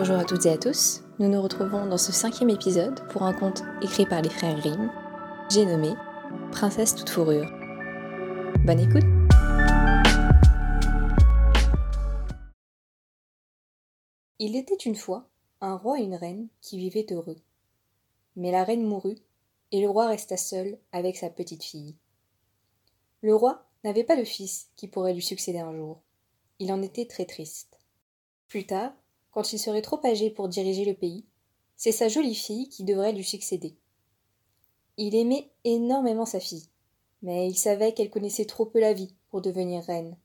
Bonjour 0.00 0.16
à 0.16 0.24
toutes 0.24 0.46
et 0.46 0.50
à 0.50 0.56
tous, 0.56 1.02
nous 1.18 1.28
nous 1.28 1.42
retrouvons 1.42 1.84
dans 1.84 1.98
ce 1.98 2.10
cinquième 2.10 2.48
épisode 2.48 3.06
pour 3.08 3.22
un 3.22 3.34
conte 3.34 3.60
écrit 3.82 4.06
par 4.06 4.22
les 4.22 4.30
frères 4.30 4.58
Grimm. 4.58 4.90
J'ai 5.50 5.66
nommé 5.66 5.92
Princesse 6.52 6.94
toute 6.94 7.10
fourrure. 7.10 7.44
Bonne 8.64 8.80
écoute 8.80 9.04
Il 14.38 14.56
était 14.56 14.74
une 14.74 14.96
fois 14.96 15.28
un 15.60 15.76
roi 15.76 16.00
et 16.00 16.04
une 16.04 16.14
reine 16.14 16.48
qui 16.62 16.78
vivaient 16.78 17.12
heureux. 17.12 17.36
Mais 18.36 18.52
la 18.52 18.64
reine 18.64 18.86
mourut, 18.86 19.18
et 19.70 19.82
le 19.82 19.90
roi 19.90 20.06
resta 20.06 20.38
seul 20.38 20.78
avec 20.92 21.18
sa 21.18 21.28
petite 21.28 21.62
fille. 21.62 21.94
Le 23.20 23.34
roi 23.34 23.66
n'avait 23.84 24.04
pas 24.04 24.16
de 24.16 24.24
fils 24.24 24.70
qui 24.76 24.88
pourrait 24.88 25.12
lui 25.12 25.20
succéder 25.20 25.58
un 25.58 25.74
jour. 25.74 26.00
Il 26.58 26.72
en 26.72 26.80
était 26.80 27.04
très 27.04 27.26
triste. 27.26 27.78
Plus 28.48 28.64
tard, 28.64 28.94
quand 29.30 29.52
il 29.52 29.58
serait 29.58 29.82
trop 29.82 30.04
âgé 30.04 30.30
pour 30.30 30.48
diriger 30.48 30.84
le 30.84 30.94
pays, 30.94 31.24
c'est 31.76 31.92
sa 31.92 32.08
jolie 32.08 32.34
fille 32.34 32.68
qui 32.68 32.84
devrait 32.84 33.12
lui 33.12 33.24
succéder. 33.24 33.74
Il 34.96 35.14
aimait 35.14 35.50
énormément 35.64 36.26
sa 36.26 36.40
fille, 36.40 36.68
mais 37.22 37.48
il 37.48 37.56
savait 37.56 37.94
qu'elle 37.94 38.10
connaissait 38.10 38.44
trop 38.44 38.66
peu 38.66 38.80
la 38.80 38.92
vie 38.92 39.14
pour 39.30 39.40
devenir 39.40 39.82
reine. 39.84 40.16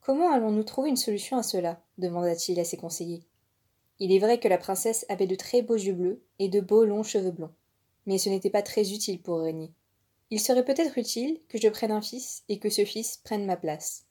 Comment 0.00 0.32
allons-nous 0.32 0.64
trouver 0.64 0.90
une 0.90 0.96
solution 0.96 1.36
à 1.36 1.42
cela? 1.42 1.80
demanda-t-il 1.98 2.58
à 2.58 2.64
ses 2.64 2.76
conseillers. 2.76 3.22
Il 4.00 4.12
est 4.12 4.18
vrai 4.18 4.40
que 4.40 4.48
la 4.48 4.58
princesse 4.58 5.06
avait 5.08 5.26
de 5.26 5.36
très 5.36 5.62
beaux 5.62 5.76
yeux 5.76 5.92
bleus 5.92 6.22
et 6.38 6.48
de 6.48 6.60
beaux 6.60 6.84
longs 6.84 7.04
cheveux 7.04 7.30
blonds, 7.30 7.54
mais 8.06 8.18
ce 8.18 8.28
n'était 8.28 8.50
pas 8.50 8.62
très 8.62 8.92
utile 8.92 9.22
pour 9.22 9.40
régner. 9.40 9.72
Il 10.30 10.40
serait 10.40 10.64
peut-être 10.64 10.98
utile 10.98 11.40
que 11.48 11.58
je 11.58 11.68
prenne 11.68 11.92
un 11.92 12.02
fils 12.02 12.42
et 12.48 12.58
que 12.58 12.70
ce 12.70 12.84
fils 12.84 13.18
prenne 13.18 13.46
ma 13.46 13.56
place. 13.56 14.06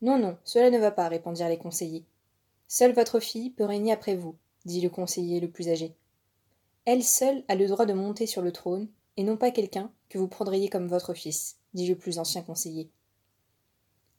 Non, 0.00 0.18
non, 0.18 0.36
cela 0.42 0.70
ne 0.70 0.78
va 0.78 0.90
pas, 0.90 1.08
répondirent 1.08 1.48
les 1.48 1.58
conseillers. 1.58 2.04
Seule 2.74 2.94
votre 2.94 3.20
fille 3.20 3.50
peut 3.50 3.66
régner 3.66 3.92
après 3.92 4.16
vous, 4.16 4.34
dit 4.64 4.80
le 4.80 4.88
conseiller 4.88 5.40
le 5.40 5.50
plus 5.50 5.68
âgé. 5.68 5.94
Elle 6.86 7.04
seule 7.04 7.44
a 7.48 7.54
le 7.54 7.68
droit 7.68 7.84
de 7.84 7.92
monter 7.92 8.26
sur 8.26 8.40
le 8.40 8.50
trône, 8.50 8.88
et 9.18 9.24
non 9.24 9.36
pas 9.36 9.50
quelqu'un 9.50 9.92
que 10.08 10.16
vous 10.16 10.26
prendriez 10.26 10.70
comme 10.70 10.88
votre 10.88 11.12
fils, 11.12 11.58
dit 11.74 11.86
le 11.86 11.96
plus 11.96 12.18
ancien 12.18 12.40
conseiller. 12.40 12.90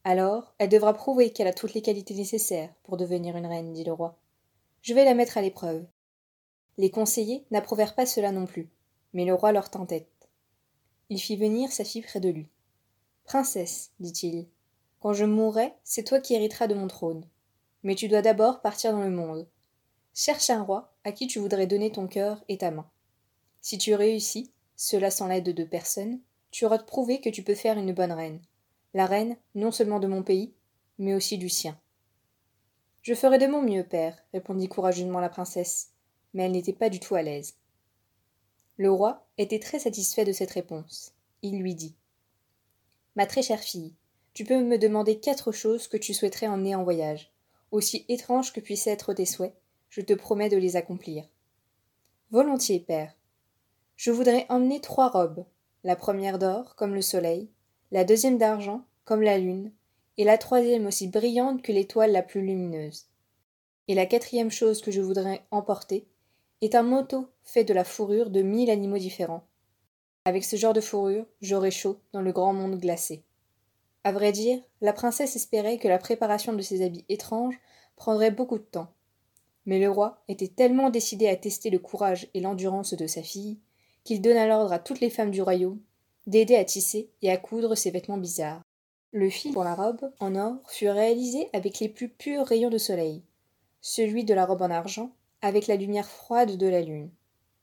Alors, 0.03 0.53
elle 0.59 0.69
devra 0.69 0.93
prouver 0.93 1.31
qu'elle 1.33 1.47
a 1.47 1.51
toutes 1.51 1.73
les 1.73 1.81
qualités 1.81 2.13
nécessaires 2.13 2.71
pour 2.83 2.95
devenir 2.95 3.35
une 3.35 3.47
reine, 3.47 3.73
dit 3.73 3.85
le 3.85 3.91
roi. 3.91 4.19
Je 4.83 4.93
vais 4.93 5.03
la 5.03 5.15
mettre 5.15 5.39
à 5.39 5.41
l'épreuve. 5.41 5.87
Les 6.77 6.91
conseillers 6.91 7.47
n'approuvèrent 7.49 7.95
pas 7.95 8.05
cela 8.05 8.31
non 8.31 8.45
plus, 8.45 8.69
mais 9.13 9.25
le 9.25 9.33
roi 9.33 9.51
leur 9.51 9.71
tint 9.71 9.87
tête. 9.87 10.29
Il 11.09 11.19
fit 11.19 11.37
venir 11.37 11.71
sa 11.71 11.85
fille 11.85 12.03
près 12.03 12.19
de 12.19 12.29
lui. 12.29 12.49
Princesse, 13.23 13.93
dit-il, 13.99 14.45
quand 14.99 15.13
je 15.13 15.25
mourrai, 15.25 15.73
c'est 15.83 16.03
toi 16.03 16.19
qui 16.19 16.35
hériteras 16.35 16.67
de 16.67 16.75
mon 16.75 16.85
trône. 16.85 17.25
Mais 17.83 17.95
tu 17.95 18.07
dois 18.07 18.21
d'abord 18.21 18.61
partir 18.61 18.91
dans 18.91 19.01
le 19.01 19.09
monde. 19.09 19.47
Cherche 20.13 20.49
un 20.49 20.63
roi 20.63 20.93
à 21.03 21.11
qui 21.11 21.27
tu 21.27 21.39
voudrais 21.39 21.67
donner 21.67 21.91
ton 21.91 22.07
cœur 22.07 22.43
et 22.47 22.57
ta 22.57 22.71
main. 22.71 22.89
Si 23.61 23.77
tu 23.77 23.93
réussis, 23.95 24.51
cela 24.75 25.11
sans 25.11 25.27
l'aide 25.27 25.53
de 25.53 25.63
personne, 25.63 26.19
tu 26.51 26.65
auras 26.65 26.79
prouvé 26.79 27.19
que 27.19 27.29
tu 27.29 27.43
peux 27.43 27.55
faire 27.55 27.77
une 27.77 27.93
bonne 27.93 28.11
reine. 28.11 28.41
La 28.93 29.05
reine, 29.05 29.37
non 29.55 29.71
seulement 29.71 29.99
de 29.99 30.07
mon 30.07 30.23
pays, 30.23 30.53
mais 30.99 31.13
aussi 31.15 31.37
du 31.37 31.49
sien. 31.49 31.77
Je 33.01 33.15
ferai 33.15 33.37
de 33.37 33.47
mon 33.47 33.61
mieux, 33.61 33.83
père, 33.83 34.17
répondit 34.33 34.69
courageusement 34.69 35.19
la 35.19 35.29
princesse, 35.29 35.91
mais 36.33 36.43
elle 36.43 36.53
n'était 36.53 36.73
pas 36.73 36.89
du 36.89 36.99
tout 36.99 37.15
à 37.15 37.21
l'aise. 37.21 37.55
Le 38.77 38.91
roi 38.91 39.27
était 39.37 39.59
très 39.59 39.79
satisfait 39.79 40.25
de 40.25 40.31
cette 40.31 40.51
réponse. 40.51 41.13
Il 41.41 41.59
lui 41.59 41.75
dit 41.75 41.95
Ma 43.15 43.25
très 43.25 43.41
chère 43.41 43.59
fille, 43.59 43.93
tu 44.33 44.45
peux 44.45 44.63
me 44.63 44.77
demander 44.77 45.19
quatre 45.19 45.51
choses 45.51 45.87
que 45.87 45.97
tu 45.97 46.13
souhaiterais 46.13 46.47
emmener 46.47 46.75
en 46.75 46.83
voyage. 46.83 47.32
Aussi 47.73 48.05
étranges 48.07 48.53
que 48.53 48.59
puissent 48.59 48.85
être 48.85 49.15
tes 49.15 49.25
souhaits, 49.25 49.55
je 49.89 50.01
te 50.01 50.13
promets 50.13 50.47
de 50.47 50.57
les 50.57 50.75
accomplir. 50.75 51.27
Volontiers, 52.29 52.79
père. 52.79 53.17
Je 53.95 54.11
voudrais 54.11 54.45
emmener 54.49 54.79
trois 54.79 55.09
robes, 55.09 55.43
la 55.83 55.95
première 55.95 56.37
d'or, 56.37 56.75
comme 56.75 56.93
le 56.93 57.01
soleil, 57.01 57.49
la 57.89 58.03
deuxième 58.03 58.37
d'argent, 58.37 58.85
comme 59.05 59.23
la 59.23 59.39
lune, 59.39 59.71
et 60.19 60.23
la 60.23 60.37
troisième 60.37 60.85
aussi 60.85 61.07
brillante 61.07 61.63
que 61.63 61.71
l'étoile 61.71 62.11
la 62.11 62.21
plus 62.21 62.45
lumineuse. 62.45 63.07
Et 63.87 63.95
la 63.95 64.05
quatrième 64.05 64.51
chose 64.51 64.79
que 64.79 64.91
je 64.91 65.01
voudrais 65.01 65.41
emporter 65.49 66.05
est 66.61 66.75
un 66.75 66.83
manteau 66.83 67.27
fait 67.43 67.63
de 67.63 67.73
la 67.73 67.83
fourrure 67.83 68.29
de 68.29 68.43
mille 68.43 68.69
animaux 68.69 68.99
différents. 68.99 69.47
Avec 70.25 70.43
ce 70.43 70.57
genre 70.57 70.73
de 70.73 70.81
fourrure, 70.81 71.25
j'aurai 71.41 71.71
chaud 71.71 71.97
dans 72.11 72.21
le 72.21 72.33
grand 72.33 72.53
monde 72.53 72.79
glacé. 72.79 73.23
À 74.03 74.11
vrai 74.11 74.31
dire, 74.31 74.59
la 74.81 74.93
princesse 74.93 75.35
espérait 75.35 75.77
que 75.77 75.87
la 75.87 75.97
préparation 75.97 76.53
de 76.53 76.61
ces 76.61 76.83
habits 76.83 77.05
étranges 77.09 77.59
prendrait 77.95 78.31
beaucoup 78.31 78.57
de 78.57 78.63
temps. 78.63 78.93
Mais 79.65 79.79
le 79.79 79.89
roi 79.89 80.21
était 80.27 80.49
tellement 80.49 80.89
décidé 80.89 81.27
à 81.27 81.35
tester 81.35 81.69
le 81.69 81.79
courage 81.79 82.27
et 82.33 82.41
l'endurance 82.41 82.93
de 82.93 83.07
sa 83.07 83.23
fille 83.23 83.59
qu'il 84.03 84.21
donna 84.21 84.45
l'ordre 84.47 84.73
à 84.73 84.79
toutes 84.79 84.99
les 84.99 85.09
femmes 85.09 85.31
du 85.31 85.41
royaume 85.41 85.79
d'aider 86.27 86.55
à 86.55 86.65
tisser 86.65 87.09
et 87.21 87.31
à 87.31 87.37
coudre 87.37 87.75
ces 87.75 87.91
vêtements 87.91 88.17
bizarres. 88.17 88.61
Le 89.11 89.29
fil 89.29 89.53
pour 89.53 89.63
la 89.63 89.75
robe 89.75 90.11
en 90.19 90.35
or 90.35 90.55
fut 90.69 90.89
réalisé 90.89 91.49
avec 91.53 91.79
les 91.79 91.89
plus 91.89 92.09
purs 92.09 92.45
rayons 92.45 92.69
de 92.69 92.77
soleil, 92.77 93.23
celui 93.81 94.23
de 94.23 94.33
la 94.33 94.45
robe 94.45 94.61
en 94.61 94.71
argent 94.71 95.11
avec 95.41 95.67
la 95.67 95.75
lumière 95.75 96.09
froide 96.09 96.57
de 96.57 96.67
la 96.67 96.81
lune. 96.81 97.11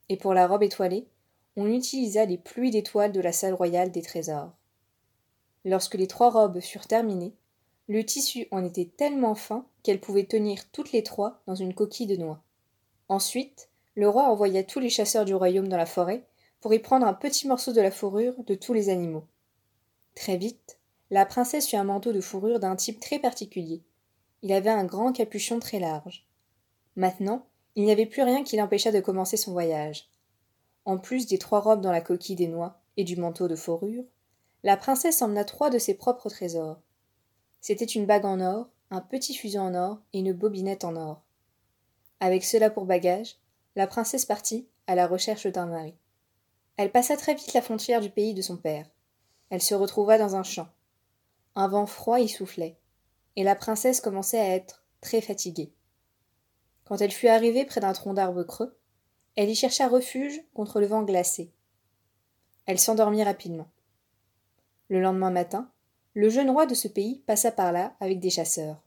Et 0.08 0.16
pour 0.16 0.34
la 0.34 0.46
robe 0.46 0.62
étoilée, 0.62 1.08
on 1.56 1.66
utilisa 1.66 2.24
les 2.24 2.38
pluies 2.38 2.70
d'étoiles 2.70 3.12
de 3.12 3.20
la 3.20 3.32
salle 3.32 3.54
royale 3.54 3.90
des 3.90 4.02
trésors. 4.02 4.52
Lorsque 5.64 5.94
les 5.94 6.06
trois 6.06 6.30
robes 6.30 6.60
furent 6.60 6.86
terminées, 6.86 7.34
le 7.88 8.04
tissu 8.04 8.46
en 8.50 8.64
était 8.64 8.90
tellement 8.96 9.34
fin 9.34 9.66
qu'elles 9.82 10.00
pouvaient 10.00 10.26
tenir 10.26 10.70
toutes 10.70 10.92
les 10.92 11.02
trois 11.02 11.42
dans 11.46 11.54
une 11.54 11.74
coquille 11.74 12.06
de 12.06 12.16
noix. 12.16 12.42
Ensuite, 13.08 13.68
le 13.96 14.08
roi 14.08 14.30
envoya 14.30 14.62
tous 14.62 14.78
les 14.78 14.88
chasseurs 14.88 15.24
du 15.24 15.34
royaume 15.34 15.68
dans 15.68 15.76
la 15.76 15.86
forêt 15.86 16.24
pour 16.60 16.72
y 16.72 16.78
prendre 16.78 17.06
un 17.06 17.14
petit 17.14 17.48
morceau 17.48 17.72
de 17.72 17.80
la 17.80 17.90
fourrure 17.90 18.34
de 18.44 18.54
tous 18.54 18.72
les 18.72 18.88
animaux. 18.88 19.24
Très 20.14 20.36
vite, 20.36 20.78
la 21.10 21.26
princesse 21.26 21.72
eut 21.72 21.76
un 21.76 21.84
manteau 21.84 22.12
de 22.12 22.20
fourrure 22.20 22.60
d'un 22.60 22.76
type 22.76 23.00
très 23.00 23.18
particulier. 23.18 23.82
Il 24.42 24.52
avait 24.52 24.70
un 24.70 24.84
grand 24.84 25.12
capuchon 25.12 25.58
très 25.58 25.80
large. 25.80 26.26
Maintenant, 26.96 27.46
il 27.74 27.84
n'y 27.84 27.92
avait 27.92 28.06
plus 28.06 28.22
rien 28.22 28.44
qui 28.44 28.56
l'empêchât 28.56 28.92
de 28.92 29.00
commencer 29.00 29.36
son 29.36 29.52
voyage. 29.52 30.08
En 30.84 30.98
plus 30.98 31.26
des 31.26 31.38
trois 31.38 31.60
robes 31.60 31.80
dans 31.80 31.92
la 31.92 32.00
coquille 32.00 32.36
des 32.36 32.48
noix 32.48 32.80
et 32.96 33.04
du 33.04 33.16
manteau 33.16 33.48
de 33.48 33.56
fourrure, 33.56 34.04
la 34.62 34.76
princesse 34.76 35.22
emmena 35.22 35.44
trois 35.44 35.70
de 35.70 35.78
ses 35.78 35.94
propres 35.94 36.28
trésors. 36.28 36.80
C'était 37.60 37.84
une 37.84 38.06
bague 38.06 38.26
en 38.26 38.40
or, 38.40 38.68
un 38.90 39.00
petit 39.00 39.34
fuseau 39.34 39.60
en 39.60 39.74
or 39.74 39.98
et 40.12 40.18
une 40.18 40.32
bobinette 40.32 40.84
en 40.84 40.96
or. 40.96 41.22
Avec 42.20 42.44
cela 42.44 42.68
pour 42.68 42.84
bagage, 42.84 43.38
la 43.76 43.86
princesse 43.86 44.26
partit 44.26 44.68
à 44.86 44.94
la 44.94 45.06
recherche 45.06 45.46
d'un 45.46 45.66
mari. 45.66 45.94
Elle 46.76 46.92
passa 46.92 47.16
très 47.16 47.34
vite 47.34 47.54
la 47.54 47.62
frontière 47.62 48.00
du 48.00 48.10
pays 48.10 48.34
de 48.34 48.42
son 48.42 48.56
père. 48.56 48.86
Elle 49.48 49.62
se 49.62 49.74
retrouva 49.74 50.18
dans 50.18 50.36
un 50.36 50.42
champ. 50.42 50.68
Un 51.54 51.68
vent 51.68 51.86
froid 51.86 52.20
y 52.20 52.28
soufflait, 52.28 52.76
et 53.36 53.44
la 53.44 53.56
princesse 53.56 54.00
commençait 54.00 54.40
à 54.40 54.54
être 54.54 54.84
très 55.00 55.20
fatiguée. 55.20 55.72
Quand 56.84 57.00
elle 57.00 57.12
fut 57.12 57.28
arrivée 57.28 57.64
près 57.64 57.80
d'un 57.80 57.92
tronc 57.92 58.14
d'arbre 58.14 58.42
creux, 58.42 58.76
elle 59.36 59.48
y 59.48 59.54
chercha 59.54 59.88
refuge 59.88 60.42
contre 60.54 60.80
le 60.80 60.86
vent 60.86 61.02
glacé. 61.02 61.52
Elle 62.66 62.78
s'endormit 62.78 63.24
rapidement. 63.24 63.68
Le 64.90 65.00
lendemain 65.00 65.30
matin, 65.30 65.70
le 66.14 66.28
jeune 66.28 66.50
roi 66.50 66.66
de 66.66 66.74
ce 66.74 66.88
pays 66.88 67.22
passa 67.24 67.52
par 67.52 67.70
là 67.70 67.94
avec 68.00 68.18
des 68.18 68.28
chasseurs. 68.28 68.82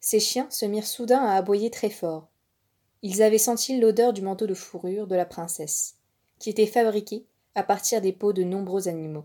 Ses 0.00 0.18
chiens 0.18 0.50
se 0.50 0.66
mirent 0.66 0.88
soudain 0.88 1.24
à 1.24 1.36
aboyer 1.36 1.70
très 1.70 1.88
fort. 1.88 2.26
Ils 3.02 3.22
avaient 3.22 3.38
senti 3.38 3.78
l'odeur 3.78 4.12
du 4.12 4.22
manteau 4.22 4.48
de 4.48 4.54
fourrure 4.54 5.06
de 5.06 5.14
la 5.14 5.24
princesse, 5.24 5.98
qui 6.40 6.50
était 6.50 6.66
fabriqué 6.66 7.24
à 7.54 7.62
partir 7.62 8.00
des 8.00 8.12
peaux 8.12 8.32
de 8.32 8.42
nombreux 8.42 8.88
animaux. 8.88 9.24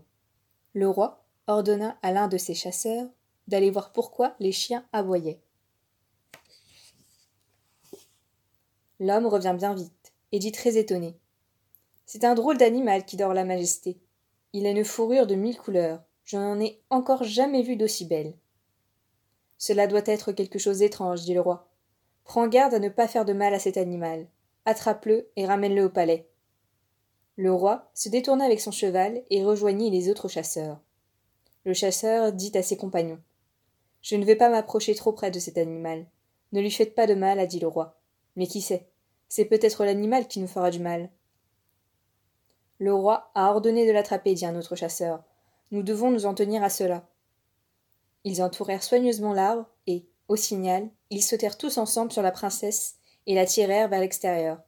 Le 0.74 0.88
roi 0.88 1.24
ordonna 1.48 1.98
à 2.02 2.12
l'un 2.12 2.28
de 2.28 2.38
ses 2.38 2.54
chasseurs 2.54 3.08
d'aller 3.48 3.72
voir 3.72 3.90
pourquoi 3.90 4.36
les 4.38 4.52
chiens 4.52 4.86
aboyaient. 4.92 5.40
L'homme 9.00 9.26
revint 9.26 9.54
bien 9.54 9.74
vite, 9.74 10.12
et 10.30 10.38
dit 10.38 10.52
très 10.52 10.76
étonné. 10.76 11.16
C'est 12.06 12.22
un 12.22 12.36
drôle 12.36 12.58
d'animal 12.58 13.04
qui 13.04 13.16
dort 13.16 13.34
la 13.34 13.44
majesté. 13.44 13.98
Il 14.56 14.68
a 14.68 14.70
une 14.70 14.84
fourrure 14.84 15.26
de 15.26 15.34
mille 15.34 15.58
couleurs. 15.58 16.00
Je 16.22 16.36
n'en 16.36 16.60
ai 16.60 16.80
encore 16.88 17.24
jamais 17.24 17.62
vu 17.62 17.74
d'aussi 17.74 18.04
belle. 18.04 18.34
Cela 19.58 19.88
doit 19.88 20.06
être 20.06 20.30
quelque 20.30 20.60
chose 20.60 20.78
d'étrange, 20.78 21.22
dit 21.22 21.34
le 21.34 21.40
roi. 21.40 21.68
Prends 22.22 22.46
garde 22.46 22.72
à 22.72 22.78
ne 22.78 22.88
pas 22.88 23.08
faire 23.08 23.24
de 23.24 23.32
mal 23.32 23.52
à 23.52 23.58
cet 23.58 23.76
animal. 23.76 24.28
Attrape-le 24.64 25.28
et 25.34 25.44
ramène-le 25.44 25.84
au 25.84 25.88
palais. 25.88 26.28
Le 27.34 27.52
roi 27.52 27.90
se 27.94 28.08
détourna 28.08 28.44
avec 28.44 28.60
son 28.60 28.70
cheval 28.70 29.24
et 29.28 29.42
rejoignit 29.44 29.90
les 29.90 30.08
autres 30.08 30.28
chasseurs. 30.28 30.80
Le 31.64 31.74
chasseur 31.74 32.32
dit 32.32 32.56
à 32.56 32.62
ses 32.62 32.76
compagnons. 32.76 33.20
Je 34.02 34.14
ne 34.14 34.24
vais 34.24 34.36
pas 34.36 34.50
m'approcher 34.50 34.94
trop 34.94 35.12
près 35.12 35.32
de 35.32 35.40
cet 35.40 35.58
animal. 35.58 36.06
Ne 36.52 36.60
lui 36.60 36.70
faites 36.70 36.94
pas 36.94 37.08
de 37.08 37.14
mal, 37.14 37.40
a 37.40 37.46
dit 37.46 37.58
le 37.58 37.66
roi. 37.66 37.98
Mais 38.36 38.46
qui 38.46 38.60
sait? 38.60 38.86
C'est 39.28 39.46
peut-être 39.46 39.84
l'animal 39.84 40.28
qui 40.28 40.38
nous 40.38 40.46
fera 40.46 40.70
du 40.70 40.78
mal. 40.78 41.10
Le 42.84 42.92
roi 42.92 43.30
a 43.34 43.50
ordonné 43.50 43.86
de 43.86 43.92
l'attraper, 43.92 44.34
dit 44.34 44.44
un 44.44 44.56
autre 44.56 44.76
chasseur. 44.76 45.24
Nous 45.70 45.82
devons 45.82 46.10
nous 46.10 46.26
en 46.26 46.34
tenir 46.34 46.62
à 46.62 46.68
cela. 46.68 47.08
Ils 48.24 48.42
entourèrent 48.42 48.82
soigneusement 48.82 49.32
l'arbre, 49.32 49.64
et, 49.86 50.04
au 50.28 50.36
signal, 50.36 50.90
ils 51.08 51.22
sautèrent 51.22 51.56
tous 51.56 51.78
ensemble 51.78 52.12
sur 52.12 52.20
la 52.20 52.30
princesse 52.30 52.96
et 53.26 53.34
la 53.34 53.46
tirèrent 53.46 53.88
vers 53.88 54.00
l'extérieur. 54.00 54.60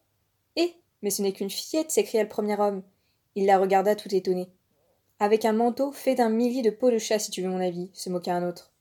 Eh 0.57 0.73
mais 1.03 1.11
ce 1.11 1.21
n'est 1.21 1.35
qu'une 1.35 1.51
fillette 1.51 1.91
s'écria 1.91 2.23
le 2.23 2.29
premier 2.31 2.59
homme. 2.59 2.83
Il 3.35 3.45
la 3.45 3.59
regarda 3.59 3.95
tout 3.95 4.15
étonné. 4.15 4.51
Avec 5.21 5.45
un 5.45 5.53
manteau 5.53 5.93
fait 5.93 6.15
d'un 6.15 6.31
millier 6.31 6.63
de 6.63 6.71
peaux 6.71 6.91
de 6.91 6.97
chat, 6.97 7.19
si 7.19 7.31
tu 7.31 7.43
veux 7.43 7.51
mon 7.51 7.61
avis, 7.61 7.91
se 7.93 8.09
moqua 8.09 8.33
un 8.33 8.49
autre. 8.49 8.73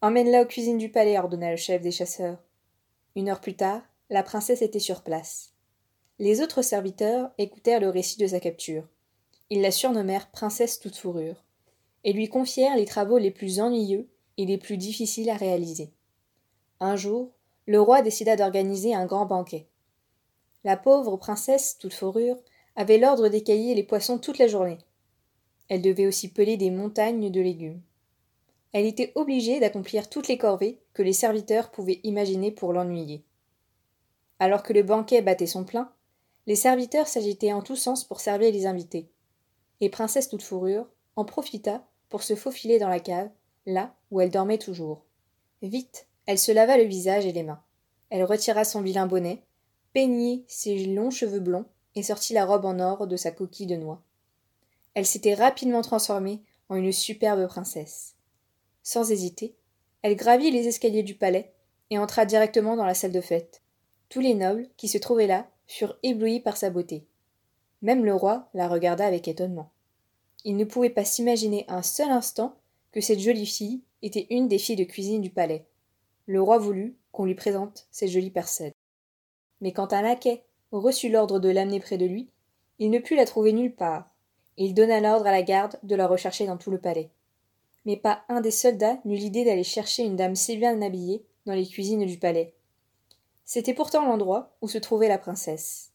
Emmène-la 0.00 0.40
aux 0.40 0.46
cuisines 0.46 0.78
du 0.78 0.90
palais, 0.90 1.18
ordonna 1.18 1.50
le 1.50 1.58
chef 1.58 1.82
des 1.82 1.90
chasseurs. 1.90 2.38
Une 3.14 3.28
heure 3.28 3.42
plus 3.42 3.56
tard, 3.56 3.82
la 4.08 4.22
princesse 4.22 4.62
était 4.62 4.78
sur 4.78 5.02
place. 5.02 5.53
Les 6.20 6.40
autres 6.40 6.62
serviteurs 6.62 7.32
écoutèrent 7.38 7.80
le 7.80 7.88
récit 7.88 8.18
de 8.18 8.28
sa 8.28 8.38
capture. 8.38 8.86
Ils 9.50 9.60
la 9.60 9.72
surnommèrent 9.72 10.30
princesse 10.30 10.78
toute 10.78 10.96
fourrure, 10.96 11.42
et 12.04 12.12
lui 12.12 12.28
confièrent 12.28 12.76
les 12.76 12.84
travaux 12.84 13.18
les 13.18 13.32
plus 13.32 13.58
ennuyeux 13.58 14.08
et 14.38 14.46
les 14.46 14.58
plus 14.58 14.76
difficiles 14.76 15.28
à 15.28 15.36
réaliser. 15.36 15.90
Un 16.78 16.94
jour, 16.94 17.32
le 17.66 17.80
roi 17.80 18.00
décida 18.00 18.36
d'organiser 18.36 18.94
un 18.94 19.06
grand 19.06 19.26
banquet. 19.26 19.66
La 20.62 20.76
pauvre 20.76 21.16
princesse 21.16 21.78
toute 21.78 21.94
fourrure 21.94 22.36
avait 22.76 22.98
l'ordre 22.98 23.28
d'écailler 23.28 23.74
les 23.74 23.82
poissons 23.82 24.18
toute 24.18 24.38
la 24.38 24.46
journée. 24.46 24.78
Elle 25.68 25.82
devait 25.82 26.06
aussi 26.06 26.32
peler 26.32 26.56
des 26.56 26.70
montagnes 26.70 27.30
de 27.30 27.40
légumes. 27.40 27.80
Elle 28.72 28.86
était 28.86 29.12
obligée 29.16 29.58
d'accomplir 29.58 30.08
toutes 30.08 30.28
les 30.28 30.38
corvées 30.38 30.80
que 30.92 31.02
les 31.02 31.12
serviteurs 31.12 31.70
pouvaient 31.70 32.00
imaginer 32.04 32.52
pour 32.52 32.72
l'ennuyer. 32.72 33.24
Alors 34.38 34.62
que 34.62 34.72
le 34.72 34.82
banquet 34.82 35.22
battait 35.22 35.46
son 35.46 35.64
plein, 35.64 35.90
les 36.46 36.56
serviteurs 36.56 37.08
s'agitaient 37.08 37.52
en 37.52 37.62
tous 37.62 37.76
sens 37.76 38.04
pour 38.04 38.20
servir 38.20 38.52
les 38.52 38.66
invités. 38.66 39.08
Et 39.80 39.88
Princesse 39.88 40.28
toute 40.28 40.42
fourrure 40.42 40.86
en 41.16 41.24
profita 41.24 41.86
pour 42.08 42.22
se 42.22 42.34
faufiler 42.34 42.78
dans 42.78 42.88
la 42.88 43.00
cave, 43.00 43.30
là 43.66 43.94
où 44.10 44.20
elle 44.20 44.30
dormait 44.30 44.58
toujours. 44.58 45.04
Vite, 45.62 46.06
elle 46.26 46.38
se 46.38 46.52
lava 46.52 46.76
le 46.76 46.84
visage 46.84 47.26
et 47.26 47.32
les 47.32 47.42
mains. 47.42 47.62
Elle 48.10 48.24
retira 48.24 48.64
son 48.64 48.82
vilain 48.82 49.06
bonnet, 49.06 49.42
peignit 49.92 50.44
ses 50.46 50.86
longs 50.86 51.10
cheveux 51.10 51.40
blonds 51.40 51.66
et 51.94 52.02
sortit 52.02 52.34
la 52.34 52.44
robe 52.44 52.64
en 52.64 52.78
or 52.78 53.06
de 53.06 53.16
sa 53.16 53.30
coquille 53.30 53.66
de 53.66 53.76
noix. 53.76 54.02
Elle 54.94 55.06
s'était 55.06 55.34
rapidement 55.34 55.82
transformée 55.82 56.42
en 56.68 56.76
une 56.76 56.92
superbe 56.92 57.46
princesse. 57.46 58.14
Sans 58.82 59.10
hésiter, 59.10 59.56
elle 60.02 60.16
gravit 60.16 60.50
les 60.50 60.68
escaliers 60.68 61.02
du 61.02 61.14
palais 61.14 61.52
et 61.90 61.98
entra 61.98 62.26
directement 62.26 62.76
dans 62.76 62.84
la 62.84 62.94
salle 62.94 63.12
de 63.12 63.20
fête. 63.20 63.62
Tous 64.08 64.20
les 64.20 64.34
nobles 64.34 64.68
qui 64.76 64.88
se 64.88 64.98
trouvaient 64.98 65.26
là 65.26 65.48
furent 65.66 65.98
éblouis 66.02 66.40
par 66.40 66.56
sa 66.56 66.70
beauté. 66.70 67.06
Même 67.82 68.04
le 68.04 68.14
roi 68.14 68.48
la 68.54 68.68
regarda 68.68 69.06
avec 69.06 69.28
étonnement. 69.28 69.70
Il 70.44 70.56
ne 70.56 70.64
pouvait 70.64 70.90
pas 70.90 71.04
s'imaginer 71.04 71.64
un 71.68 71.82
seul 71.82 72.10
instant 72.10 72.56
que 72.92 73.00
cette 73.00 73.20
jolie 73.20 73.46
fille 73.46 73.82
était 74.02 74.26
une 74.30 74.48
des 74.48 74.58
filles 74.58 74.76
de 74.76 74.84
cuisine 74.84 75.20
du 75.20 75.30
palais. 75.30 75.66
Le 76.26 76.40
roi 76.40 76.58
voulut 76.58 76.96
qu'on 77.12 77.24
lui 77.24 77.34
présente 77.34 77.86
cette 77.90 78.10
jolie 78.10 78.30
personne. 78.30 78.72
Mais 79.60 79.72
quand 79.72 79.92
un 79.92 80.02
laquais 80.02 80.44
reçut 80.72 81.08
l'ordre 81.08 81.38
de 81.38 81.48
l'amener 81.48 81.80
près 81.80 81.98
de 81.98 82.06
lui, 82.06 82.28
il 82.78 82.90
ne 82.90 82.98
put 82.98 83.16
la 83.16 83.24
trouver 83.24 83.52
nulle 83.52 83.74
part, 83.74 84.10
il 84.56 84.74
donna 84.74 85.00
l'ordre 85.00 85.26
à 85.26 85.32
la 85.32 85.42
garde 85.42 85.78
de 85.82 85.96
la 85.96 86.06
rechercher 86.06 86.46
dans 86.46 86.56
tout 86.56 86.70
le 86.70 86.80
palais. 86.80 87.10
Mais 87.84 87.96
pas 87.96 88.22
un 88.28 88.40
des 88.40 88.50
soldats 88.50 88.98
n'eut 89.04 89.16
l'idée 89.16 89.44
d'aller 89.44 89.64
chercher 89.64 90.04
une 90.04 90.16
dame 90.16 90.36
si 90.36 90.56
bien 90.56 90.80
habillée 90.80 91.24
dans 91.46 91.54
les 91.54 91.66
cuisines 91.66 92.06
du 92.06 92.18
palais. 92.18 92.54
C'était 93.44 93.74
pourtant 93.74 94.06
l'endroit 94.06 94.56
où 94.62 94.68
se 94.68 94.78
trouvait 94.78 95.08
la 95.08 95.18
princesse. 95.18 95.92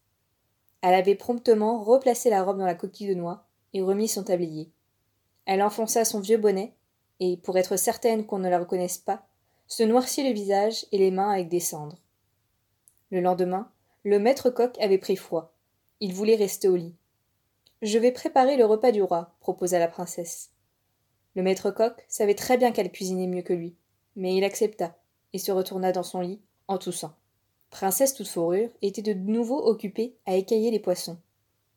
Elle 0.81 0.93
avait 0.93 1.15
promptement 1.15 1.83
replacé 1.83 2.29
la 2.29 2.43
robe 2.43 2.59
dans 2.59 2.65
la 2.65 2.75
coquille 2.75 3.07
de 3.07 3.15
noix 3.15 3.45
et 3.73 3.81
remis 3.81 4.07
son 4.07 4.23
tablier. 4.23 4.71
Elle 5.45 5.63
enfonça 5.63 6.05
son 6.05 6.19
vieux 6.19 6.37
bonnet, 6.37 6.73
et, 7.19 7.37
pour 7.37 7.57
être 7.57 7.75
certaine 7.75 8.25
qu'on 8.25 8.39
ne 8.39 8.49
la 8.49 8.59
reconnaisse 8.59 8.97
pas, 8.97 9.25
se 9.67 9.83
noircit 9.83 10.27
le 10.27 10.33
visage 10.33 10.85
et 10.91 10.97
les 10.97 11.11
mains 11.11 11.31
avec 11.31 11.49
des 11.49 11.59
cendres. 11.59 11.97
Le 13.11 13.19
lendemain, 13.19 13.71
le 14.03 14.19
maître 14.19 14.49
coq 14.49 14.77
avait 14.79 14.97
pris 14.97 15.15
froid. 15.15 15.53
Il 15.99 16.13
voulait 16.13 16.35
rester 16.35 16.69
au 16.69 16.75
lit. 16.75 16.95
Je 17.81 17.97
vais 17.97 18.11
préparer 18.11 18.57
le 18.57 18.65
repas 18.65 18.91
du 18.91 19.01
roi, 19.01 19.33
proposa 19.39 19.79
la 19.79 19.87
princesse. 19.87 20.51
Le 21.35 21.43
maître 21.43 21.71
coq 21.71 22.05
savait 22.07 22.35
très 22.35 22.57
bien 22.57 22.71
qu'elle 22.71 22.91
cuisinait 22.91 23.27
mieux 23.27 23.41
que 23.41 23.53
lui, 23.53 23.75
mais 24.15 24.35
il 24.35 24.43
accepta, 24.43 24.95
et 25.33 25.39
se 25.39 25.51
retourna 25.51 25.91
dans 25.91 26.03
son 26.03 26.21
lit, 26.21 26.41
en 26.67 26.77
toussant. 26.77 27.13
Princesse 27.69 28.13
toute 28.13 28.27
fourrure 28.27 28.69
était 28.81 29.01
de 29.01 29.13
nouveau 29.13 29.57
occupée 29.65 30.15
à 30.25 30.35
écailler 30.35 30.71
les 30.71 30.79
poissons. 30.79 31.17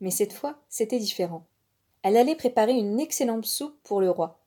Mais 0.00 0.11
cette 0.11 0.33
fois, 0.33 0.56
c'était 0.69 0.99
différent. 0.99 1.44
Elle 2.03 2.17
allait 2.17 2.35
préparer 2.35 2.73
une 2.73 2.99
excellente 2.99 3.47
soupe 3.47 3.77
pour 3.85 4.00
le 4.00 4.11
roi. 4.11 4.41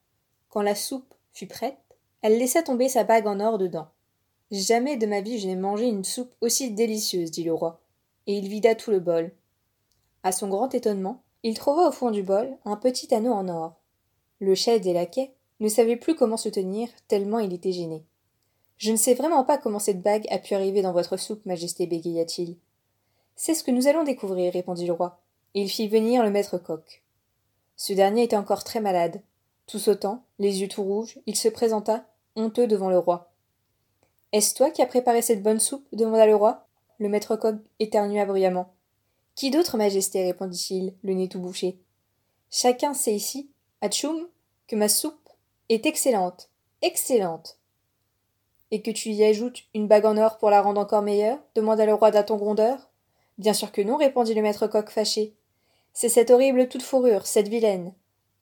Quand 0.50 0.62
la 0.62 0.74
soupe 0.74 1.14
fut 1.32 1.46
prête, 1.46 1.78
elle 2.22 2.38
laissa 2.38 2.62
tomber 2.62 2.88
sa 2.88 3.04
bague 3.04 3.26
en 3.26 3.40
or 3.40 3.58
dedans. 3.58 3.88
Jamais 4.50 4.96
de 4.96 5.06
ma 5.06 5.20
vie 5.20 5.38
je 5.38 5.46
n'ai 5.46 5.56
mangé 5.56 5.86
une 5.86 6.04
soupe 6.04 6.32
aussi 6.40 6.70
délicieuse, 6.70 7.30
dit 7.30 7.44
le 7.44 7.52
roi, 7.52 7.80
et 8.26 8.36
il 8.36 8.48
vida 8.48 8.74
tout 8.74 8.90
le 8.90 9.00
bol. 9.00 9.32
À 10.22 10.32
son 10.32 10.48
grand 10.48 10.74
étonnement, 10.74 11.22
il 11.42 11.56
trouva 11.56 11.88
au 11.88 11.92
fond 11.92 12.10
du 12.10 12.22
bol 12.22 12.56
un 12.64 12.76
petit 12.76 13.14
anneau 13.14 13.32
en 13.32 13.48
or. 13.48 13.74
Le 14.40 14.54
chef 14.54 14.80
des 14.80 14.92
laquais 14.92 15.32
ne 15.60 15.68
savait 15.68 15.96
plus 15.96 16.14
comment 16.14 16.36
se 16.36 16.48
tenir, 16.48 16.88
tellement 17.08 17.38
il 17.38 17.52
était 17.52 17.72
gêné. 17.72 18.04
Je 18.78 18.92
ne 18.92 18.96
sais 18.96 19.14
vraiment 19.14 19.44
pas 19.44 19.58
comment 19.58 19.78
cette 19.78 20.02
bague 20.02 20.26
a 20.30 20.38
pu 20.38 20.54
arriver 20.54 20.82
dans 20.82 20.92
votre 20.92 21.16
soupe, 21.16 21.44
Majesté, 21.46 21.86
bégaya-t-il. 21.86 22.56
C'est 23.34 23.54
ce 23.54 23.64
que 23.64 23.70
nous 23.70 23.86
allons 23.86 24.04
découvrir, 24.04 24.52
répondit 24.52 24.86
le 24.86 24.92
roi, 24.92 25.20
et 25.54 25.62
il 25.62 25.68
fit 25.68 25.88
venir 25.88 26.22
le 26.22 26.30
maître 26.30 26.58
coq. 26.58 27.02
Ce 27.76 27.92
dernier 27.92 28.22
était 28.22 28.36
encore 28.36 28.64
très 28.64 28.80
malade. 28.80 29.20
Tout 29.66 29.78
sautant, 29.78 30.22
les 30.38 30.60
yeux 30.60 30.68
tout 30.68 30.82
rouges, 30.82 31.18
il 31.26 31.36
se 31.36 31.48
présenta, 31.48 32.06
honteux 32.36 32.66
devant 32.66 32.90
le 32.90 32.98
roi. 32.98 33.30
Est-ce 34.32 34.54
toi 34.54 34.70
qui 34.70 34.82
as 34.82 34.86
préparé 34.86 35.22
cette 35.22 35.42
bonne 35.42 35.60
soupe? 35.60 35.86
demanda 35.92 36.26
le 36.26 36.34
roi. 36.34 36.66
Le 36.98 37.08
maître 37.08 37.36
coq 37.36 37.56
éternua 37.78 38.24
bruyamment. 38.24 38.72
Qui 39.34 39.50
d'autre, 39.50 39.76
Majesté? 39.76 40.24
répondit-il, 40.24 40.94
le 41.02 41.14
nez 41.14 41.28
tout 41.28 41.40
bouché. 41.40 41.78
Chacun 42.50 42.94
sait 42.94 43.14
ici, 43.14 43.50
à 43.80 43.88
Tchoum, 43.88 44.28
que 44.66 44.76
ma 44.76 44.88
soupe 44.88 45.28
est 45.68 45.84
excellente, 45.84 46.48
excellente. 46.80 47.58
Et 48.70 48.82
que 48.82 48.90
tu 48.90 49.10
y 49.10 49.24
ajoutes 49.24 49.62
une 49.74 49.86
bague 49.86 50.06
en 50.06 50.16
or 50.16 50.38
pour 50.38 50.50
la 50.50 50.60
rendre 50.60 50.80
encore 50.80 51.02
meilleure? 51.02 51.38
Demanda 51.54 51.86
le 51.86 51.94
roi 51.94 52.10
d'un 52.10 52.22
ton 52.22 52.36
grondeur. 52.36 52.90
Bien 53.38 53.52
sûr 53.52 53.70
que 53.70 53.82
non, 53.82 53.96
répondit 53.96 54.34
le 54.34 54.42
maître 54.42 54.66
coq 54.66 54.90
fâché. 54.90 55.34
C'est 55.92 56.08
cette 56.08 56.30
horrible 56.30 56.68
toute 56.68 56.82
fourrure, 56.82 57.26
cette 57.26 57.48
vilaine. 57.48 57.94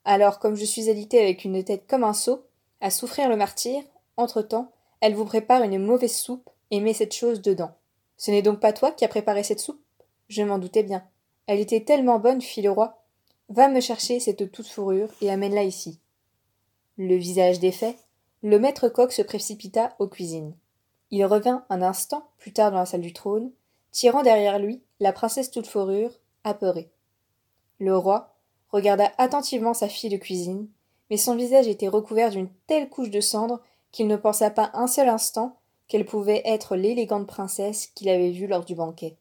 Alors, 0.03 0.39
comme 0.39 0.55
je 0.55 0.65
suis 0.65 0.89
alité 0.89 1.21
avec 1.21 1.45
une 1.45 1.63
tête 1.63 1.85
comme 1.87 2.03
un 2.03 2.13
seau, 2.13 2.45
à 2.81 2.89
souffrir 2.89 3.29
le 3.29 3.35
martyr, 3.35 3.83
entre-temps, 4.17 4.71
elle 5.01 5.15
vous 5.15 5.25
prépare 5.25 5.63
une 5.63 5.77
mauvaise 5.77 6.15
soupe 6.15 6.49
et 6.71 6.79
met 6.79 6.93
cette 6.93 7.13
chose 7.13 7.41
dedans. 7.41 7.71
Ce 8.17 8.31
n'est 8.31 8.41
donc 8.41 8.59
pas 8.59 8.73
toi 8.73 8.91
qui 8.91 9.05
as 9.05 9.09
préparé 9.09 9.43
cette 9.43 9.59
soupe? 9.59 9.81
Je 10.27 10.43
m'en 10.43 10.57
doutais 10.57 10.83
bien. 10.83 11.03
Elle 11.47 11.59
était 11.59 11.83
tellement 11.83 12.19
bonne, 12.19 12.41
fit 12.41 12.61
le 12.61 12.71
roi. 12.71 13.03
Va 13.49 13.67
me 13.67 13.79
chercher 13.79 14.19
cette 14.19 14.51
toute 14.51 14.67
fourrure 14.67 15.09
et 15.21 15.29
amène-la 15.29 15.63
ici. 15.63 15.99
Le 16.97 17.15
visage 17.15 17.59
défait, 17.59 17.97
le 18.45 18.59
maître 18.59 18.89
coq 18.89 19.11
se 19.11 19.23
précipita 19.23 19.95
aux 19.97 20.07
cuisines. 20.07 20.55
Il 21.09 21.25
revint 21.25 21.65
un 21.69 21.81
instant 21.81 22.29
plus 22.37 22.53
tard 22.53 22.69
dans 22.69 22.77
la 22.77 22.85
salle 22.85 23.01
du 23.01 23.11
trône, 23.11 23.51
tirant 23.91 24.21
derrière 24.21 24.59
lui 24.59 24.83
la 24.99 25.11
princesse 25.11 25.49
toute 25.49 25.65
fourrure, 25.65 26.11
apeurée. 26.43 26.91
Le 27.79 27.97
roi 27.97 28.35
regarda 28.69 29.11
attentivement 29.17 29.73
sa 29.73 29.89
fille 29.89 30.11
de 30.11 30.17
cuisine, 30.17 30.67
mais 31.09 31.17
son 31.17 31.35
visage 31.35 31.67
était 31.67 31.87
recouvert 31.87 32.29
d'une 32.29 32.49
telle 32.67 32.87
couche 32.87 33.09
de 33.09 33.19
cendre 33.19 33.63
qu'il 33.91 34.05
ne 34.05 34.15
pensa 34.15 34.51
pas 34.51 34.69
un 34.75 34.85
seul 34.85 35.09
instant 35.09 35.57
qu'elle 35.87 36.05
pouvait 36.05 36.43
être 36.45 36.75
l'élégante 36.75 37.25
princesse 37.25 37.87
qu'il 37.95 38.09
avait 38.09 38.29
vue 38.29 38.45
lors 38.45 38.63
du 38.63 38.75
banquet. 38.75 39.17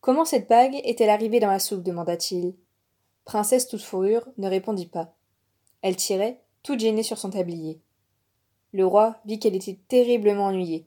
Comment 0.00 0.24
cette 0.24 0.48
bague 0.48 0.80
est-elle 0.84 1.10
arrivée 1.10 1.40
dans 1.40 1.50
la 1.50 1.58
soupe? 1.58 1.82
demanda-t-il. 1.82 2.54
Princesse 3.24 3.66
toute 3.66 3.82
fourrure 3.82 4.28
ne 4.38 4.48
répondit 4.48 4.86
pas. 4.86 5.12
Elle 5.82 5.96
tirait, 5.96 6.40
toute 6.62 6.78
gênée 6.78 7.02
sur 7.02 7.18
son 7.18 7.30
tablier. 7.30 7.80
Le 8.72 8.86
roi 8.86 9.16
vit 9.24 9.38
qu'elle 9.38 9.54
était 9.54 9.78
terriblement 9.88 10.46
ennuyée. 10.46 10.86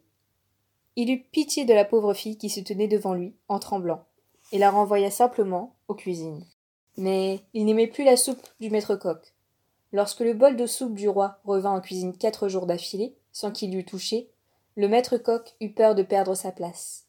Il 0.96 1.10
eut 1.10 1.24
pitié 1.24 1.66
de 1.66 1.74
la 1.74 1.86
pauvre 1.86 2.14
fille 2.14 2.38
qui 2.38 2.50
se 2.50 2.60
tenait 2.60 2.88
devant 2.88 3.14
lui, 3.14 3.36
en 3.48 3.60
tremblant 3.60 4.06
et 4.52 4.58
la 4.58 4.72
renvoya 4.72 5.12
simplement 5.12 5.76
aux 5.88 5.96
cuisines. 5.96 6.46
Mais 6.98 7.42
il 7.54 7.66
n'aimait 7.66 7.88
plus 7.88 8.04
la 8.04 8.18
soupe 8.18 8.42
du 8.60 8.70
maître 8.70 8.96
coq. 8.96 9.34
Lorsque 9.92 10.20
le 10.20 10.34
bol 10.34 10.56
de 10.56 10.66
soupe 10.66 10.94
du 10.94 11.10
roi 11.10 11.40
revint 11.46 11.72
en 11.72 11.82
cuisine 11.82 12.18
quatre 12.18 12.48
jours 12.48 12.66
d'affilée, 12.66 13.16
sans 13.32 13.52
qu'il 13.52 13.76
eût 13.76 13.86
touché, 13.86 14.30
le 14.76 14.88
maître 14.88 15.18
coq 15.18 15.56
eut 15.62 15.74
peur 15.74 15.96
de 15.96 16.04
perdre 16.04 16.36
sa 16.36 16.52
place. 16.52 17.06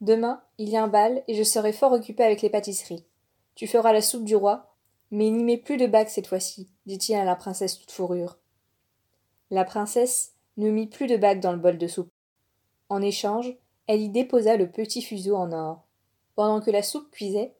Demain, 0.00 0.42
il 0.58 0.68
y 0.68 0.76
a 0.76 0.82
un 0.82 0.88
bal 0.88 1.24
et 1.28 1.34
je 1.34 1.42
serai 1.42 1.72
fort 1.72 1.92
occupé 1.92 2.22
avec 2.22 2.42
les 2.42 2.50
pâtisseries. 2.50 3.04
Tu 3.54 3.66
feras 3.66 3.92
la 3.92 4.02
soupe 4.02 4.24
du 4.24 4.36
roi, 4.36 4.74
mais 5.10 5.30
n'y 5.30 5.42
mets 5.42 5.56
plus 5.56 5.76
de 5.76 5.86
bague 5.86 6.08
cette 6.08 6.26
fois-ci, 6.26 6.68
dit-il 6.86 7.14
à 7.14 7.24
la 7.24 7.36
princesse 7.36 7.78
toute 7.78 7.90
fourrure. 7.90 8.38
La 9.50 9.64
princesse 9.64 10.34
ne 10.56 10.70
mit 10.70 10.86
plus 10.86 11.06
de 11.06 11.16
bague 11.16 11.40
dans 11.40 11.52
le 11.52 11.58
bol 11.58 11.78
de 11.78 11.86
soupe. 11.86 12.10
En 12.88 13.00
échange, 13.00 13.56
elle 13.86 14.02
y 14.02 14.08
déposa 14.08 14.56
le 14.56 14.70
petit 14.70 15.02
fuseau 15.02 15.36
en 15.36 15.52
or. 15.52 15.84
Pendant 16.34 16.60
que 16.60 16.70
la 16.70 16.82
soupe 16.82 17.10
cuisait, 17.10 17.54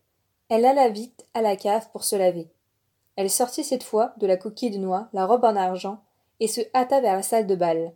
elle 0.49 0.65
alla 0.65 0.89
vite 0.89 1.27
à 1.35 1.43
la 1.43 1.57
cave 1.57 1.89
pour 1.91 2.05
se 2.05 2.17
laver. 2.17 2.49
Elle 3.17 3.31
sortit 3.31 3.65
cette 3.65 3.83
fois 3.83 4.15
de 4.19 4.27
la 4.27 4.37
coquille 4.37 4.71
de 4.71 4.79
noix 4.79 5.09
la 5.13 5.27
robe 5.27 5.45
en 5.45 5.57
argent 5.57 6.03
et 6.41 6.47
se 6.47 6.61
hâta 6.75 7.01
vers 7.01 7.17
la 7.17 7.23
salle 7.23 7.47
de 7.47 7.57
bal. 7.57 7.95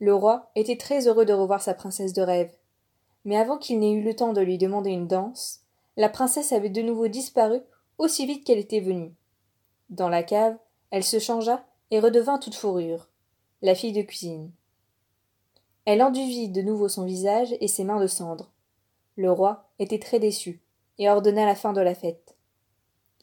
Le 0.00 0.14
roi 0.14 0.50
était 0.54 0.76
très 0.76 1.08
heureux 1.08 1.24
de 1.24 1.32
revoir 1.32 1.62
sa 1.62 1.74
princesse 1.74 2.12
de 2.12 2.22
rêve. 2.22 2.52
Mais 3.24 3.36
avant 3.36 3.58
qu'il 3.58 3.78
n'ait 3.78 3.92
eu 3.92 4.02
le 4.02 4.14
temps 4.14 4.32
de 4.32 4.40
lui 4.40 4.58
demander 4.58 4.90
une 4.90 5.08
danse, 5.08 5.60
la 5.96 6.08
princesse 6.08 6.52
avait 6.52 6.68
de 6.68 6.82
nouveau 6.82 7.08
disparu 7.08 7.60
aussi 7.98 8.26
vite 8.26 8.44
qu'elle 8.44 8.58
était 8.58 8.80
venue. 8.80 9.14
Dans 9.90 10.08
la 10.08 10.22
cave, 10.22 10.56
elle 10.90 11.04
se 11.04 11.18
changea 11.18 11.64
et 11.90 12.00
redevint 12.00 12.38
toute 12.38 12.54
fourrure, 12.54 13.08
la 13.62 13.74
fille 13.74 13.92
de 13.92 14.02
cuisine. 14.02 14.50
Elle 15.84 16.02
enduisit 16.02 16.50
de 16.50 16.62
nouveau 16.62 16.88
son 16.88 17.04
visage 17.04 17.54
et 17.60 17.68
ses 17.68 17.84
mains 17.84 18.00
de 18.00 18.06
cendre. 18.06 18.50
Le 19.16 19.32
roi 19.32 19.68
était 19.78 19.98
très 19.98 20.18
déçu 20.18 20.60
et 20.98 21.08
ordonna 21.08 21.46
la 21.46 21.54
fin 21.54 21.72
de 21.72 21.80
la 21.80 21.94
fête. 21.94 22.36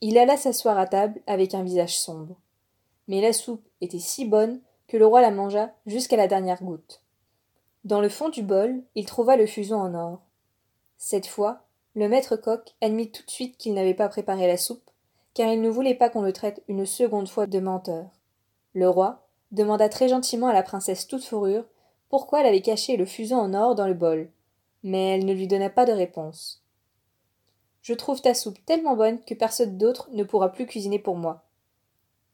Il 0.02 0.18
alla 0.18 0.36
s'asseoir 0.36 0.78
à 0.78 0.88
table 0.88 1.22
avec 1.28 1.54
un 1.54 1.64
visage 1.64 1.98
sombre. 2.00 2.36
Mais 3.08 3.22
la 3.22 3.34
soupe 3.34 3.66
était 3.82 4.00
si 4.00 4.26
bonne 4.26 4.60
que 4.88 4.98
le 4.98 5.06
roi 5.06 5.22
la 5.22 5.32
mangea 5.32 5.72
jusqu'à 5.86 6.18
la 6.18 6.28
dernière 6.28 6.64
goutte. 6.64 7.02
Dans 7.84 8.02
le 8.02 8.10
fond 8.10 8.30
du 8.30 8.42
bol, 8.42 8.82
il 8.96 9.06
trouva 9.06 9.38
le 9.38 9.46
fuseau 9.46 9.76
en 9.76 9.94
or. 9.94 10.22
Cette 10.98 11.28
fois, 11.28 11.62
le 11.94 12.10
maître 12.10 12.36
coq 12.36 12.74
admit 12.82 13.12
tout 13.12 13.24
de 13.24 13.32
suite 13.32 13.58
qu'il 13.58 13.74
n'avait 13.74 13.94
pas 13.94 14.10
préparé 14.10 14.48
la 14.48 14.58
soupe, 14.58 14.90
car 15.34 15.52
il 15.52 15.62
ne 15.62 15.70
voulait 15.70 15.96
pas 15.96 16.10
qu'on 16.10 16.24
le 16.24 16.34
traite 16.34 16.64
une 16.68 16.86
seconde 16.86 17.30
fois 17.30 17.46
de 17.46 17.60
menteur. 17.60 18.08
Le 18.76 18.90
roi 18.90 19.26
demanda 19.52 19.88
très 19.88 20.10
gentiment 20.10 20.48
à 20.48 20.54
la 20.54 20.62
princesse 20.62 21.08
toute 21.08 21.24
fourrure 21.24 21.64
pourquoi 22.10 22.42
elle 22.42 22.48
avait 22.48 22.62
caché 22.62 22.98
le 22.98 23.06
fuseau 23.06 23.36
en 23.36 23.54
or 23.54 23.74
dans 23.74 23.88
le 23.88 23.94
bol, 23.94 24.30
mais 24.84 25.16
elle 25.16 25.26
ne 25.26 25.34
lui 25.34 25.48
donna 25.48 25.70
pas 25.70 25.86
de 25.86 25.94
réponse. 25.94 26.62
Je 27.82 27.94
trouve 27.94 28.22
ta 28.22 28.34
soupe 28.34 28.64
tellement 28.66 28.98
bonne 28.98 29.24
que 29.24 29.34
personne 29.34 29.78
d'autre 29.78 30.10
ne 30.12 30.24
pourra 30.24 30.52
plus 30.52 30.66
cuisiner 30.66 31.00
pour 31.00 31.16
moi. 31.16 31.46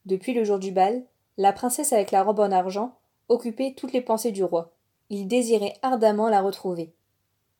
Depuis 0.04 0.34
le 0.34 0.42
jour 0.42 0.58
du 0.58 0.72
bal, 0.72 1.04
la 1.36 1.52
princesse 1.52 1.92
avec 1.92 2.10
la 2.10 2.24
robe 2.24 2.40
en 2.40 2.50
argent 2.50 2.98
occupait 3.28 3.74
toutes 3.76 3.92
les 3.92 4.00
pensées 4.00 4.32
du 4.32 4.42
roi. 4.42 4.72
Il 5.10 5.28
désirait 5.28 5.76
ardemment 5.82 6.28
la 6.28 6.42
retrouver. 6.42 6.92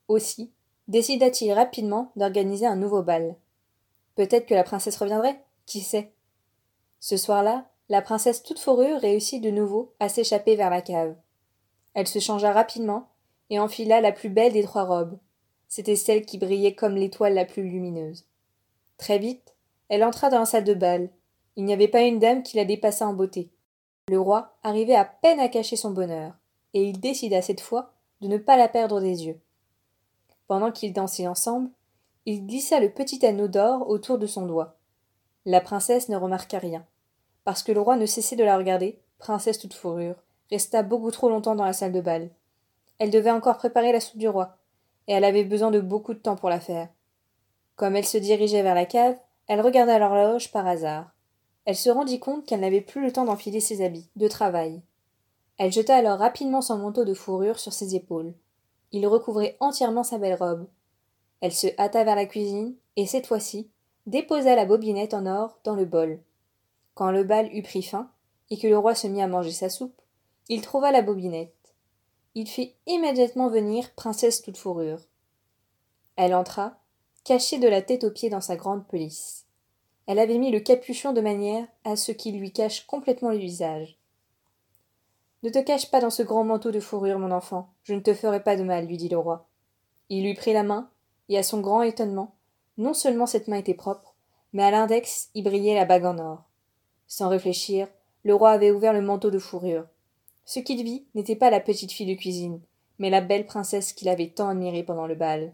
Aussi 0.09 0.51
décida-t-il 0.89 1.53
rapidement 1.53 2.11
d'organiser 2.17 2.67
un 2.67 2.77
nouveau 2.77 3.03
bal. 3.03 3.37
Peut-être 4.17 4.47
que 4.47 4.55
la 4.55 4.65
princesse 4.65 4.97
reviendrait, 4.97 5.41
qui 5.67 5.81
sait? 5.81 6.13
Ce 6.99 7.17
soir-là, 7.17 7.67
la 7.89 8.03
princesse 8.03 8.43
toute 8.43 8.59
fourrure 8.59 9.01
réussit 9.01 9.43
de 9.43 9.51
nouveau 9.51 9.95
à 10.01 10.09
s'échapper 10.09 10.57
vers 10.57 10.71
la 10.71 10.83
cave. 10.83 11.15
Elle 11.95 12.07
se 12.07 12.19
changea 12.19 12.53
rapidement 12.53 13.09
et 13.51 13.59
enfila 13.59 14.01
la 14.01 14.13
plus 14.13 14.31
belle 14.31 14.53
des 14.53 14.63
trois 14.63 14.85
robes. 14.85 15.19
C'était 15.69 15.97
celle 15.97 16.25
qui 16.25 16.39
brillait 16.39 16.75
comme 16.75 16.97
l'étoile 16.97 17.35
la 17.35 17.45
plus 17.45 17.63
lumineuse. 17.63 18.27
Très 18.99 19.19
vite, 19.19 19.55
elle 19.89 20.05
entra 20.05 20.31
dans 20.31 20.41
la 20.41 20.47
salle 20.47 20.65
de 20.65 20.75
bal. 20.75 21.11
Il 21.57 21.65
n'y 21.65 21.73
avait 21.73 21.89
pas 21.89 22.03
une 22.03 22.19
dame 22.19 22.43
qui 22.43 22.57
la 22.57 22.65
dépassât 22.65 23.07
en 23.07 23.15
beauté. 23.15 23.51
Le 24.09 24.19
roi 24.19 24.57
arrivait 24.63 24.95
à 24.95 25.05
peine 25.05 25.41
à 25.41 25.49
cacher 25.49 25.77
son 25.77 25.91
bonheur, 25.91 26.35
et 26.75 26.85
il 26.85 27.01
décida 27.01 27.43
cette 27.43 27.61
fois 27.61 27.93
de 28.21 28.29
ne 28.29 28.39
pas 28.39 28.57
la 28.57 28.69
perdre 28.69 29.01
des 29.01 29.27
yeux. 29.27 29.41
Pendant 30.47 30.73
qu'ils 30.73 30.93
dansaient 30.93 31.27
ensemble, 31.27 31.71
il 32.25 32.47
glissa 32.47 32.81
le 32.81 32.91
petit 32.91 33.25
anneau 33.27 33.49
d'or 33.49 33.89
autour 33.89 34.19
de 34.19 34.27
son 34.27 34.47
doigt. 34.47 34.77
La 35.45 35.61
princesse 35.61 36.09
ne 36.09 36.17
remarqua 36.17 36.59
rien, 36.59 36.87
parce 37.45 37.63
que 37.63 37.73
le 37.73 37.81
roi 37.81 37.97
ne 37.97 38.07
cessait 38.07 38.37
de 38.37 38.45
la 38.45 38.57
regarder, 38.57 39.01
princesse 39.19 39.59
toute 39.59 39.75
fourrure, 39.75 40.17
resta 40.51 40.83
beaucoup 40.83 41.11
trop 41.11 41.29
longtemps 41.29 41.55
dans 41.55 41.65
la 41.65 41.73
salle 41.73 41.93
de 41.93 42.01
bal. 42.01 42.31
Elle 42.99 43.11
devait 43.11 43.31
encore 43.31 43.57
préparer 43.57 43.93
la 43.93 44.01
soupe 44.01 44.19
du 44.19 44.29
roi, 44.29 44.57
et 45.09 45.13
elle 45.13 45.25
avait 45.25 45.45
besoin 45.45 45.71
de 45.71 45.81
beaucoup 45.81 46.15
de 46.15 46.19
temps 46.19 46.37
pour 46.37 46.51
la 46.51 46.61
faire. 46.61 46.89
Comme 47.77 47.97
elle 47.97 48.05
se 48.05 48.19
dirigeait 48.19 48.63
vers 48.63 48.75
la 48.75 48.87
cave, 48.87 49.17
elle 49.49 49.61
regarda 49.61 49.99
l'horloge 49.99 50.53
par 50.53 50.67
hasard. 50.67 51.11
Elle 51.65 51.77
se 51.77 51.91
rendit 51.91 52.21
compte 52.21 52.45
qu'elle 52.47 52.61
n'avait 52.61 52.81
plus 52.81 53.03
le 53.03 53.13
temps 53.13 53.25
d'enfiler 53.25 53.61
ses 53.61 53.85
habits 53.85 54.09
de 54.17 54.29
travail. 54.29 54.83
Elle 55.59 55.73
jeta 55.73 55.97
alors 55.97 56.19
rapidement 56.19 56.61
son 56.61 56.79
manteau 56.79 57.05
de 57.05 57.15
fourrure 57.15 57.59
sur 57.59 57.73
ses 57.73 57.95
épaules. 57.95 58.35
Il 58.91 59.07
recouvrait 59.07 59.57
entièrement 59.61 60.03
sa 60.03 60.19
belle 60.19 60.35
robe. 60.35 60.67
Elle 61.41 61.53
se 61.53 61.69
hâta 61.79 62.05
vers 62.05 62.17
la 62.17 62.27
cuisine, 62.27 62.75
et 62.97 63.07
cette 63.07 63.27
fois-ci, 63.27 63.71
déposa 64.07 64.55
la 64.55 64.65
bobinette 64.65 65.15
en 65.15 65.27
or 65.27 65.59
dans 65.65 65.75
le 65.75 65.85
bol. 65.85 66.21
Quand 66.95 67.11
le 67.11 67.25
bal 67.25 67.55
eut 67.55 67.63
pris 67.63 67.83
fin, 67.83 68.11
et 68.51 68.59
que 68.59 68.67
le 68.67 68.77
roi 68.77 68.95
se 68.95 69.07
mit 69.07 69.23
à 69.23 69.29
manger 69.29 69.53
sa 69.53 69.71
soupe, 69.71 70.01
il 70.49 70.61
trouva 70.61 70.93
la 70.93 71.03
bobinette. 71.03 71.75
Il 72.35 72.49
fit 72.49 72.75
immédiatement 72.87 73.49
venir 73.49 73.95
princesse 73.95 74.43
toute 74.43 74.57
fourrure. 74.57 75.01
Elle 76.17 76.35
entra, 76.35 76.79
cachée 77.25 77.59
de 77.59 77.69
la 77.69 77.83
tête 77.83 78.05
aux 78.05 78.11
pieds 78.11 78.31
dans 78.31 78.41
sa 78.41 78.57
grande 78.57 78.87
pelisse. 78.87 79.47
Elle 80.07 80.19
avait 80.19 80.39
mis 80.39 80.51
le 80.51 80.61
capuchon 80.61 81.13
de 81.13 81.21
manière 81.21 81.67
à 81.85 81.97
ce 81.97 82.13
qu'il 82.13 82.39
lui 82.39 82.53
cache 82.53 82.87
complètement 82.87 83.31
le 83.31 83.39
visage. 83.39 83.99
Ne 85.43 85.51
te 85.51 85.59
cache 85.59 85.91
pas 85.91 86.01
dans 86.01 86.11
ce 86.11 86.23
grand 86.23 86.45
manteau 86.45 86.71
de 86.71 86.81
fourrure, 86.81 87.19
mon 87.19 87.31
enfant, 87.31 87.71
je 87.83 87.95
ne 87.95 88.01
te 88.01 88.15
ferai 88.15 88.43
pas 88.43 88.57
de 88.57 88.63
mal, 88.63 88.87
lui 88.87 88.97
dit 88.97 89.09
le 89.09 89.19
roi. 89.19 89.49
Il 90.09 90.25
lui 90.25 90.35
prit 90.35 90.53
la 90.53 90.63
main, 90.63 90.91
et 91.29 91.39
à 91.39 91.43
son 91.43 91.61
grand 91.61 91.83
étonnement, 91.83 92.35
non 92.77 92.95
seulement 92.95 93.27
cette 93.27 93.49
main 93.49 93.57
était 93.57 93.75
propre, 93.75 94.15
mais 94.53 94.63
à 94.63 94.71
l'index 94.71 95.31
y 95.35 95.43
brillait 95.43 95.75
la 95.75 95.85
bague 95.85 96.05
en 96.05 96.19
or. 96.19 96.45
Sans 97.15 97.29
réfléchir, 97.29 97.89
le 98.25 98.35
roi 98.35 98.53
avait 98.53 98.71
ouvert 98.71 98.95
le 98.95 99.03
manteau 99.03 99.31
de 99.31 99.39
fourrure. 99.39 99.85
Ce 100.47 100.61
qu'il 100.61 100.83
vit 100.83 101.05
n'était 101.15 101.37
pas 101.37 101.51
la 101.51 101.61
petite 101.61 101.93
fille 101.93 102.07
de 102.07 102.19
cuisine, 102.19 102.59
mais 102.99 103.11
la 103.11 103.21
belle 103.21 103.45
princesse 103.45 103.93
qu'il 103.93 104.09
avait 104.09 104.31
tant 104.31 104.49
admirée 104.49 104.83
pendant 104.83 105.07
le 105.07 105.15
bal. 105.15 105.53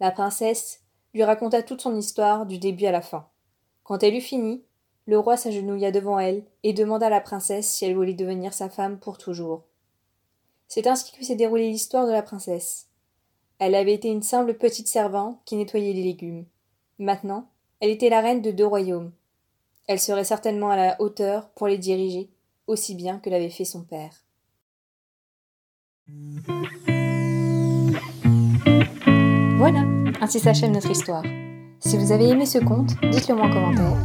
La 0.00 0.10
princesse 0.10 0.82
lui 1.14 1.24
raconta 1.24 1.62
toute 1.62 1.80
son 1.80 1.96
histoire 1.96 2.44
du 2.44 2.58
début 2.58 2.84
à 2.84 2.92
la 2.92 3.00
fin. 3.00 3.26
Quand 3.84 4.02
elle 4.02 4.14
eut 4.14 4.20
fini, 4.20 4.64
le 5.06 5.18
roi 5.18 5.38
s'agenouilla 5.38 5.92
devant 5.92 6.18
elle 6.18 6.44
et 6.62 6.74
demanda 6.74 7.06
à 7.06 7.08
la 7.08 7.22
princesse 7.22 7.70
si 7.70 7.86
elle 7.86 7.96
voulait 7.96 8.12
devenir 8.12 8.52
sa 8.52 8.68
femme 8.68 8.98
pour 8.98 9.16
toujours. 9.16 9.62
C'est 10.68 10.86
ainsi 10.86 11.10
que 11.16 11.24
s'est 11.24 11.36
déroulée 11.36 11.70
l'histoire 11.70 12.06
de 12.06 12.12
la 12.12 12.22
princesse. 12.22 12.88
Elle 13.58 13.76
avait 13.76 13.94
été 13.94 14.10
une 14.10 14.22
simple 14.22 14.52
petite 14.52 14.88
servante 14.88 15.40
qui 15.46 15.56
nettoyait 15.56 15.94
les 15.94 16.02
légumes. 16.02 16.44
Maintenant, 16.98 17.48
elle 17.80 17.88
était 17.88 18.10
la 18.10 18.20
reine 18.20 18.42
de 18.42 18.50
deux 18.50 18.66
royaumes. 18.66 19.12
Elle 19.88 20.00
serait 20.00 20.24
certainement 20.24 20.70
à 20.70 20.76
la 20.76 21.00
hauteur 21.00 21.50
pour 21.50 21.66
les 21.66 21.78
diriger, 21.78 22.30
aussi 22.66 22.94
bien 22.94 23.18
que 23.18 23.30
l'avait 23.30 23.50
fait 23.50 23.64
son 23.64 23.82
père. 23.82 24.24
Voilà, 29.56 29.84
ainsi 30.20 30.40
s'achève 30.40 30.70
notre 30.70 30.90
histoire. 30.90 31.24
Si 31.80 31.96
vous 31.96 32.12
avez 32.12 32.28
aimé 32.28 32.46
ce 32.46 32.58
conte, 32.58 32.94
dites-le 33.10 33.34
moi 33.34 33.46
en 33.46 33.52
commentaire. 33.52 33.96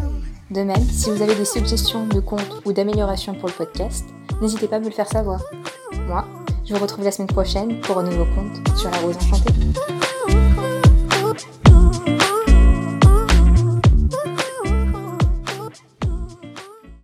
De 0.49 0.61
même, 0.61 0.83
si 0.83 1.09
vous 1.09 1.21
avez 1.21 1.35
des 1.35 1.45
suggestions 1.45 2.07
de 2.07 2.19
contes 2.19 2.61
ou 2.65 2.73
d'améliorations 2.73 3.35
pour 3.35 3.49
le 3.49 3.53
podcast, 3.53 4.05
n'hésitez 4.41 4.67
pas 4.67 4.77
à 4.77 4.79
me 4.79 4.85
le 4.85 4.91
faire 4.91 5.07
savoir. 5.07 5.41
Moi, 6.07 6.25
je 6.65 6.73
vous 6.73 6.81
retrouve 6.81 7.03
la 7.03 7.11
semaine 7.11 7.27
prochaine 7.27 7.81
pour 7.81 7.97
un 7.97 8.03
nouveau 8.03 8.25
conte 8.33 8.77
sur 8.77 8.89
la 8.89 8.97
rose 8.99 9.17
enchantée. 9.17 9.53